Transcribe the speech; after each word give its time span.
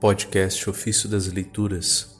Podcast 0.00 0.70
Ofício 0.70 1.10
das 1.10 1.26
Leituras, 1.26 2.18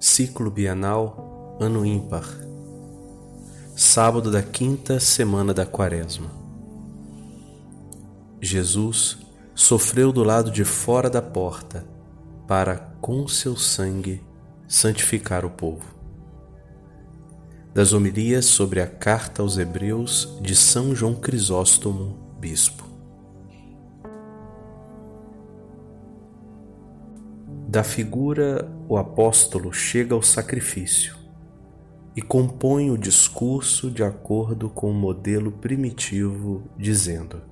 Ciclo 0.00 0.50
Bienal, 0.50 1.58
Ano 1.60 1.84
Ímpar, 1.84 2.24
Sábado 3.76 4.30
da 4.30 4.42
quinta 4.42 4.98
semana 4.98 5.52
da 5.52 5.66
Quaresma. 5.66 6.30
Jesus 8.40 9.18
sofreu 9.54 10.10
do 10.10 10.24
lado 10.24 10.50
de 10.50 10.64
fora 10.64 11.10
da 11.10 11.20
porta 11.20 11.86
para, 12.48 12.76
com 13.02 13.28
seu 13.28 13.58
sangue, 13.58 14.24
santificar 14.66 15.44
o 15.44 15.50
povo. 15.50 15.84
Das 17.74 17.92
homilias 17.92 18.46
sobre 18.46 18.80
a 18.80 18.86
Carta 18.86 19.42
aos 19.42 19.58
Hebreus 19.58 20.38
de 20.40 20.56
São 20.56 20.94
João 20.94 21.14
Crisóstomo, 21.14 22.38
Bispo. 22.40 22.85
Da 27.76 27.84
figura, 27.84 28.66
o 28.88 28.96
apóstolo 28.96 29.70
chega 29.70 30.14
ao 30.14 30.22
sacrifício 30.22 31.14
e 32.16 32.22
compõe 32.22 32.90
o 32.90 32.96
discurso 32.96 33.90
de 33.90 34.02
acordo 34.02 34.70
com 34.70 34.90
o 34.90 34.94
modelo 34.94 35.52
primitivo, 35.52 36.70
dizendo: 36.74 37.42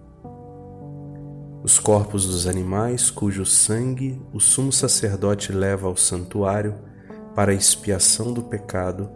Os 1.62 1.78
corpos 1.78 2.24
dos 2.24 2.47
animais 2.47 3.10
cujo 3.10 3.45
sangue 3.45 4.19
o 4.33 4.41
sumo 4.41 4.73
sacerdote 4.73 5.52
leva 5.52 5.88
ao 5.88 5.95
santuário 5.95 6.75
para 7.34 7.52
a 7.52 7.55
expiação 7.55 8.33
do 8.33 8.45
pecado 8.45 9.11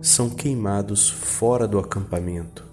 são 0.00 0.30
queimados 0.30 1.10
fora 1.10 1.68
do 1.68 1.78
acampamento. 1.78 2.64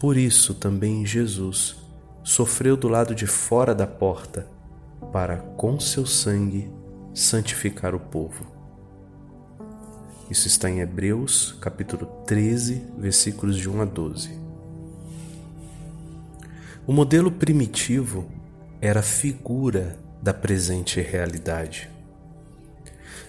Por 0.00 0.16
isso 0.16 0.52
também 0.54 1.06
Jesus 1.06 1.76
sofreu 2.24 2.76
do 2.76 2.88
lado 2.88 3.14
de 3.14 3.28
fora 3.28 3.76
da 3.76 3.86
porta 3.86 4.52
para 5.14 5.36
com 5.56 5.78
seu 5.78 6.04
sangue 6.04 6.68
santificar 7.14 7.94
o 7.94 8.00
povo. 8.00 8.44
Isso 10.28 10.48
está 10.48 10.68
em 10.68 10.80
Hebreus, 10.80 11.56
capítulo 11.60 12.04
13, 12.26 12.84
versículos 12.98 13.56
de 13.56 13.70
1 13.70 13.82
a 13.82 13.84
12. 13.84 14.36
O 16.84 16.92
modelo 16.92 17.30
primitivo 17.30 18.28
era 18.80 18.98
a 18.98 19.04
figura 19.04 19.96
da 20.20 20.34
presente 20.34 21.00
realidade, 21.00 21.88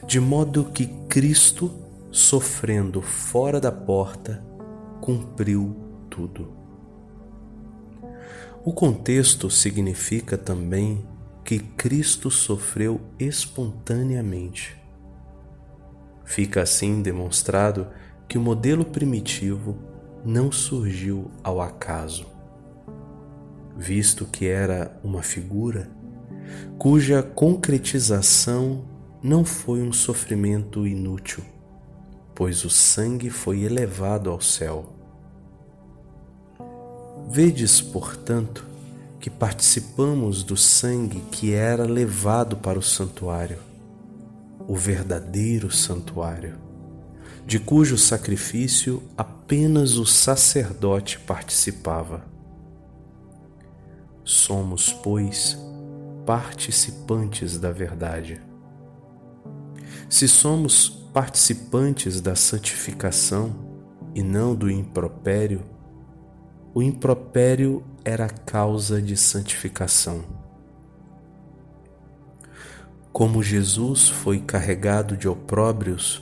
de 0.08 0.20
modo 0.20 0.66
que 0.66 0.88
Cristo, 1.08 1.72
sofrendo 2.12 3.00
fora 3.00 3.62
da 3.62 3.72
porta, 3.72 4.44
cumpriu 5.00 5.76
tudo. 6.10 6.52
O 8.64 8.74
contexto 8.74 9.52
significa 9.52 10.36
também 10.36 11.14
que 11.46 11.60
Cristo 11.60 12.30
sofreu 12.30 13.00
espontaneamente. 13.18 14.76
Fica 16.26 16.64
assim 16.64 17.02
demonstrado 17.02 17.88
que 18.28 18.38
o 18.38 18.42
modelo 18.42 18.84
primitivo 18.84 19.78
não 20.26 20.52
surgiu 20.52 21.32
ao 21.44 21.62
acaso, 21.62 22.26
visto 23.78 24.26
que 24.26 24.48
era 24.48 25.00
uma 25.04 25.22
figura 25.22 25.90
cuja 26.78 27.24
concretização 27.24 28.84
não 29.22 29.44
foi 29.46 29.82
um 29.82 29.92
sofrimento 29.92 30.86
inútil, 30.86 31.44
pois 32.34 32.66
o 32.66 32.70
sangue 32.70 33.30
foi 33.30 33.64
elevado 33.64 34.30
ao 34.30 34.42
céu. 34.42 34.94
Vedes, 37.30 37.82
portanto, 37.82 38.66
que 39.20 39.30
participamos 39.30 40.44
do 40.44 40.56
sangue 40.56 41.22
que 41.32 41.54
era 41.54 41.86
levado 41.86 42.58
para 42.58 42.78
o 42.78 42.84
santuário, 42.84 43.60
o 44.68 44.76
verdadeiro 44.76 45.72
santuário, 45.72 46.58
de 47.46 47.60
cujo 47.60 47.98
sacrifício 47.98 49.04
apenas 49.18 49.98
o 49.98 50.06
sacerdote 50.06 51.20
participava. 51.20 52.26
Somos, 54.24 54.92
pois, 54.92 55.58
participantes 56.26 57.60
da 57.60 57.72
verdade. 57.72 58.42
Se 60.10 60.28
somos 60.28 60.90
participantes 61.14 62.20
da 62.20 62.36
santificação 62.36 63.56
e 64.14 64.24
não 64.24 64.56
do 64.56 64.70
impropério, 64.70 65.62
o 66.76 66.84
impropério 66.84 67.86
era 68.04 68.28
causa 68.28 69.02
de 69.02 69.16
santificação. 69.16 70.26
Como 73.14 73.42
Jesus 73.42 74.10
foi 74.10 74.40
carregado 74.42 75.16
de 75.16 75.26
opróbrios, 75.26 76.22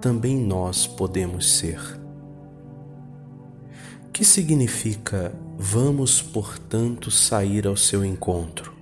também 0.00 0.36
nós 0.36 0.84
podemos 0.84 1.58
ser. 1.58 1.80
Que 4.12 4.24
significa 4.24 5.32
vamos, 5.56 6.20
portanto, 6.20 7.08
sair 7.08 7.64
ao 7.64 7.76
seu 7.76 8.04
encontro? 8.04 8.76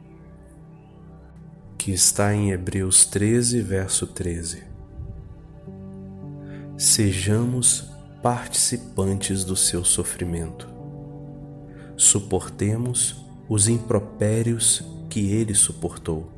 Que 1.76 1.90
está 1.90 2.34
em 2.34 2.52
Hebreus 2.52 3.04
13, 3.04 3.60
verso 3.60 4.06
13. 4.06 4.62
Sejamos 6.78 7.90
participantes 8.22 9.44
do 9.44 9.54
seu 9.54 9.84
sofrimento 9.84 10.75
suportemos 11.96 13.24
os 13.48 13.68
impropérios 13.68 14.84
que 15.08 15.32
ele 15.32 15.54
suportou. 15.54 16.30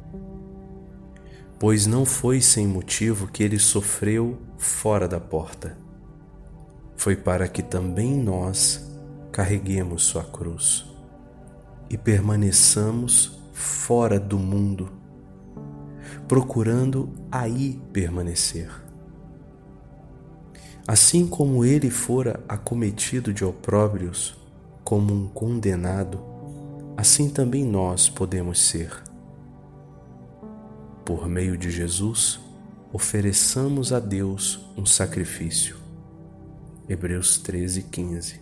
Pois 1.59 1.87
não 1.87 2.05
foi 2.05 2.41
sem 2.41 2.67
motivo 2.67 3.27
que 3.27 3.43
ele 3.43 3.59
sofreu 3.59 4.39
fora 4.57 5.09
da 5.09 5.19
porta. 5.19 5.77
Foi 6.97 7.17
para 7.17 7.49
que 7.49 7.63
também 7.63 8.17
nós 8.17 8.89
carreguemos 9.33 10.05
sua 10.05 10.23
cruz 10.23 10.87
e 11.91 11.97
permaneçamos 11.97 13.41
fora 13.53 14.21
do 14.21 14.39
mundo, 14.39 14.93
procurando 16.29 17.11
aí 17.31 17.81
permanecer. 17.93 18.71
Assim 20.87 21.27
como 21.27 21.65
ele 21.65 21.91
fora 21.91 22.41
acometido 22.49 23.33
de 23.33 23.45
opróbrios, 23.45 24.38
como 24.89 25.13
um 25.13 25.29
condenado, 25.29 26.19
assim 26.97 27.29
também 27.29 27.63
nós 27.63 28.09
podemos 28.09 28.59
ser. 28.59 28.91
Por 31.05 31.29
meio 31.29 31.59
de 31.59 31.71
Jesus, 31.71 32.41
ofereçamos 32.91 33.93
a 33.93 34.01
Deus 34.01 34.67
um 34.79 34.87
sacrifício. 34.87 35.77
Hebreus 36.89 37.37
13, 37.37 37.83
15. 37.83 38.41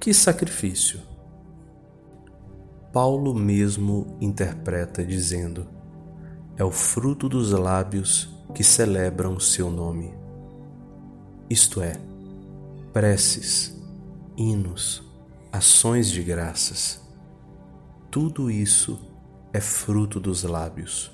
Que 0.00 0.12
sacrifício? 0.12 0.98
Paulo 2.92 3.32
mesmo 3.32 4.16
interpreta 4.20 5.04
dizendo: 5.04 5.64
é 6.56 6.64
o 6.64 6.72
fruto 6.72 7.28
dos 7.28 7.52
lábios 7.52 8.28
que 8.52 8.64
celebram 8.64 9.36
o 9.36 9.40
seu 9.40 9.70
nome. 9.70 10.12
Isto 11.48 11.80
é, 11.80 11.92
preces 12.92 13.75
hinos, 14.36 15.02
ações 15.50 16.10
de 16.10 16.22
graças. 16.22 17.00
Tudo 18.10 18.50
isso 18.50 18.98
é 19.52 19.60
fruto 19.60 20.20
dos 20.20 20.42
lábios. 20.42 21.10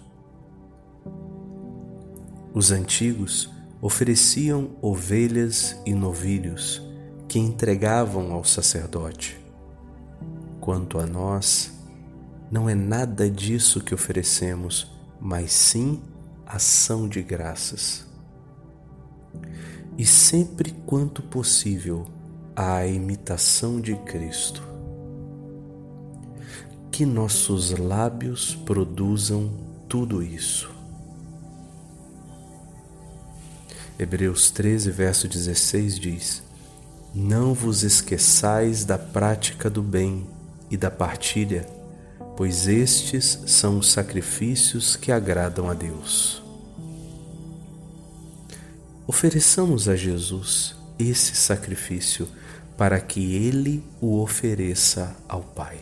Os 2.52 2.70
antigos 2.70 3.50
ofereciam 3.80 4.70
ovelhas 4.82 5.76
e 5.86 5.94
novilhos 5.94 6.82
que 7.28 7.38
entregavam 7.38 8.32
ao 8.32 8.44
sacerdote. 8.44 9.40
Quanto 10.60 10.98
a 10.98 11.06
nós, 11.06 11.72
não 12.50 12.68
é 12.68 12.74
nada 12.74 13.30
disso 13.30 13.80
que 13.80 13.94
oferecemos, 13.94 14.90
mas 15.20 15.52
sim 15.52 16.02
ação 16.46 17.08
de 17.08 17.22
graças. 17.22 18.06
E 19.96 20.04
sempre 20.04 20.72
quanto 20.86 21.22
possível, 21.22 22.06
à 22.54 22.86
imitação 22.86 23.80
de 23.80 23.94
Cristo. 23.96 24.62
Que 26.90 27.06
nossos 27.06 27.70
lábios 27.70 28.54
produzam 28.54 29.50
tudo 29.88 30.22
isso. 30.22 30.70
Hebreus 33.98 34.50
13, 34.50 34.90
verso 34.90 35.28
16 35.28 35.98
diz: 35.98 36.42
Não 37.14 37.54
vos 37.54 37.82
esqueçais 37.82 38.84
da 38.84 38.98
prática 38.98 39.70
do 39.70 39.82
bem 39.82 40.26
e 40.70 40.76
da 40.76 40.90
partilha, 40.90 41.66
pois 42.36 42.66
estes 42.66 43.38
são 43.46 43.78
os 43.78 43.90
sacrifícios 43.90 44.96
que 44.96 45.12
agradam 45.12 45.68
a 45.70 45.74
Deus. 45.74 46.42
Ofereçamos 49.06 49.88
a 49.88 49.96
Jesus 49.96 50.74
esse 50.98 51.34
sacrifício 51.34 52.28
para 52.76 53.00
que 53.00 53.34
ele 53.34 53.82
o 54.00 54.20
ofereça 54.20 55.16
ao 55.28 55.42
Pai. 55.42 55.78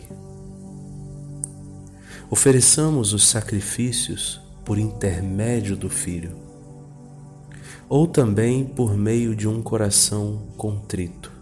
ofereçamos 2.31 3.13
os 3.13 3.27
sacrifícios 3.27 4.41
por 4.65 4.79
intermédio 4.79 5.77
do 5.77 5.91
Filho, 5.91 6.37
ou 7.89 8.07
também 8.07 8.65
por 8.65 8.97
meio 8.97 9.35
de 9.35 9.49
um 9.49 9.61
coração 9.61 10.47
contrito. 10.57 11.33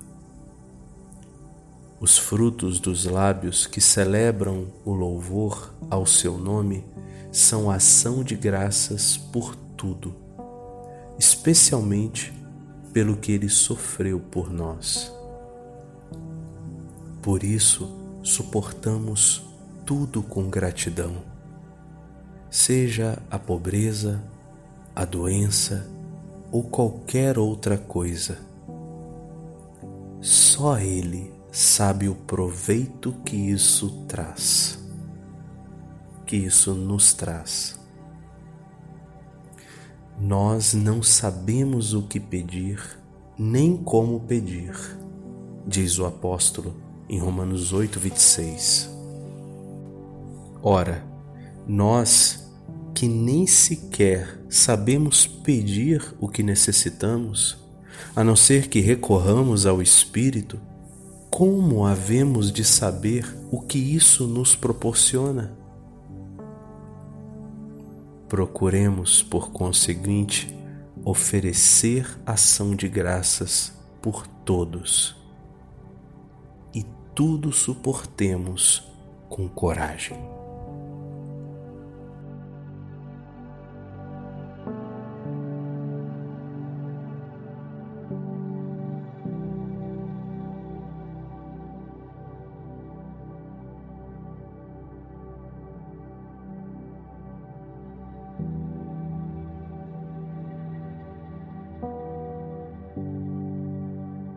Os 2.00 2.16
frutos 2.16 2.80
dos 2.80 3.04
lábios 3.04 3.66
que 3.66 3.80
celebram 3.80 4.68
o 4.84 4.94
louvor 4.94 5.74
ao 5.90 6.06
seu 6.06 6.38
nome 6.38 6.84
são 7.30 7.70
ação 7.70 8.24
de 8.24 8.34
graças 8.34 9.16
por 9.16 9.54
tudo, 9.76 10.14
especialmente 11.18 12.32
pelo 12.94 13.16
que 13.16 13.32
ele 13.32 13.48
sofreu 13.48 14.18
por 14.18 14.50
nós. 14.50 15.17
Por 17.28 17.44
isso, 17.44 17.86
suportamos 18.22 19.46
tudo 19.84 20.22
com 20.22 20.48
gratidão, 20.48 21.16
seja 22.48 23.22
a 23.30 23.38
pobreza, 23.38 24.24
a 24.96 25.04
doença 25.04 25.86
ou 26.50 26.62
qualquer 26.62 27.38
outra 27.38 27.76
coisa. 27.76 28.38
Só 30.22 30.78
Ele 30.78 31.30
sabe 31.52 32.08
o 32.08 32.14
proveito 32.14 33.12
que 33.26 33.36
isso 33.36 34.06
traz, 34.08 34.82
que 36.24 36.34
isso 36.34 36.72
nos 36.72 37.12
traz. 37.12 37.78
Nós 40.18 40.72
não 40.72 41.02
sabemos 41.02 41.92
o 41.92 42.04
que 42.04 42.18
pedir, 42.18 42.80
nem 43.38 43.76
como 43.76 44.18
pedir, 44.20 44.74
diz 45.66 45.98
o 45.98 46.06
apóstolo 46.06 46.87
em 47.08 47.18
Romanos 47.18 47.72
8, 47.72 47.98
26. 47.98 48.90
Ora, 50.62 51.04
nós 51.66 52.46
que 52.94 53.06
nem 53.06 53.46
sequer 53.46 54.40
sabemos 54.48 55.26
pedir 55.26 56.14
o 56.18 56.28
que 56.28 56.42
necessitamos, 56.42 57.56
a 58.14 58.24
não 58.24 58.34
ser 58.34 58.68
que 58.68 58.80
recorramos 58.80 59.66
ao 59.66 59.80
Espírito, 59.80 60.60
como 61.30 61.86
havemos 61.86 62.50
de 62.50 62.64
saber 62.64 63.24
o 63.50 63.60
que 63.60 63.78
isso 63.78 64.26
nos 64.26 64.56
proporciona? 64.56 65.56
Procuremos, 68.28 69.22
por 69.22 69.50
conseguinte, 69.50 70.54
oferecer 71.04 72.18
ação 72.26 72.74
de 72.74 72.88
graças 72.88 73.72
por 74.02 74.26
todos 74.26 75.17
tudo 77.18 77.50
suportemos 77.50 78.80
com 79.28 79.48
coragem. 79.48 80.16